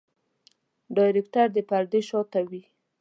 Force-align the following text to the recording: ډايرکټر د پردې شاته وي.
ډايرکټر 0.95 1.47
د 1.55 1.57
پردې 1.69 2.01
شاته 2.09 2.39
وي. 2.49 2.61